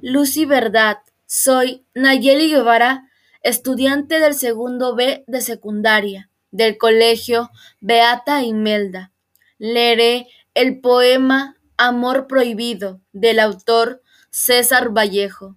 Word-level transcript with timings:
Luz 0.00 0.36
y 0.36 0.44
verdad. 0.44 0.98
Soy 1.26 1.84
Nayeli 1.94 2.50
Guevara, 2.50 3.08
estudiante 3.42 4.20
del 4.20 4.34
segundo 4.34 4.94
B 4.94 5.24
de 5.26 5.40
secundaria 5.40 6.30
del 6.50 6.78
colegio 6.78 7.50
Beata 7.80 8.42
Imelda. 8.42 9.12
Leeré 9.58 10.28
el 10.54 10.80
poema 10.80 11.56
Amor 11.76 12.26
Prohibido 12.26 13.00
del 13.12 13.38
autor 13.38 14.02
César 14.30 14.90
Vallejo. 14.96 15.56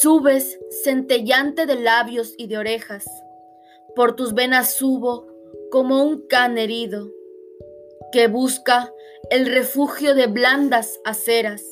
Subes 0.00 0.58
centellante 0.82 1.66
de 1.66 1.76
labios 1.76 2.34
y 2.38 2.46
de 2.46 2.58
orejas, 2.58 3.04
por 3.94 4.16
tus 4.16 4.34
venas 4.34 4.74
subo 4.74 5.26
como 5.74 6.04
un 6.04 6.28
can 6.28 6.56
herido 6.56 7.10
que 8.12 8.28
busca 8.28 8.92
el 9.28 9.46
refugio 9.46 10.14
de 10.14 10.28
blandas 10.28 11.00
aceras. 11.04 11.64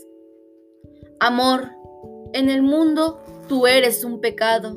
Amor, 1.21 1.69
en 2.33 2.51
el 2.51 2.62
mundo 2.62 3.21
tú 3.49 3.69
eres 3.69 4.03
un 4.03 4.21
pecado, 4.21 4.77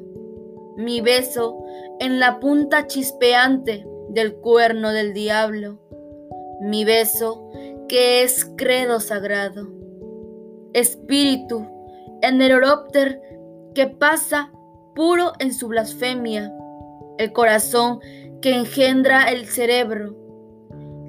mi 0.77 1.01
beso 1.01 1.57
en 1.99 2.19
la 2.19 2.39
punta 2.39 2.85
chispeante 2.85 3.83
del 4.09 4.35
cuerno 4.35 4.91
del 4.91 5.15
diablo, 5.15 5.79
mi 6.61 6.85
beso 6.85 7.49
que 7.87 8.21
es 8.21 8.45
credo 8.55 8.99
sagrado. 8.99 9.67
Espíritu, 10.73 11.65
en 12.21 12.43
el 12.43 12.53
orópter 12.53 13.23
que 13.73 13.87
pasa 13.87 14.51
puro 14.93 15.31
en 15.39 15.51
su 15.51 15.67
blasfemia, 15.67 16.53
el 17.17 17.33
corazón 17.33 18.01
que 18.45 18.53
engendra 18.53 19.23
el 19.23 19.47
cerebro, 19.47 20.15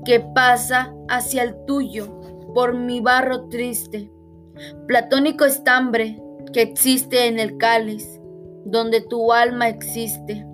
que 0.07 0.21
pasa 0.21 0.95
hacia 1.07 1.43
el 1.43 1.67
tuyo 1.67 2.19
por 2.55 2.75
mi 2.75 3.03
barro 3.03 3.51
triste, 3.51 4.11
platónico 4.89 5.45
estambre 5.45 6.19
que 6.55 6.63
existe 6.63 7.27
en 7.27 7.39
el 7.39 7.59
cáliz, 7.59 8.09
donde 8.65 9.03
tu 9.03 9.35
alma 9.35 9.69
existe. 9.69 10.47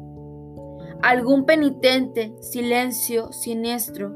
Algún 1.03 1.47
penitente 1.47 2.35
silencio 2.41 3.33
siniestro, 3.33 4.13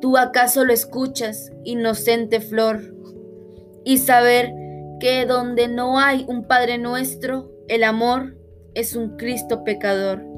tú 0.00 0.16
acaso 0.16 0.64
lo 0.64 0.72
escuchas, 0.72 1.52
inocente 1.64 2.40
flor, 2.40 2.80
y 3.84 3.98
saber 3.98 4.54
que 5.00 5.26
donde 5.26 5.68
no 5.68 5.98
hay 5.98 6.24
un 6.26 6.46
Padre 6.46 6.78
nuestro, 6.78 7.50
el 7.68 7.84
amor 7.84 8.38
es 8.72 8.96
un 8.96 9.18
Cristo 9.18 9.64
pecador. 9.64 10.29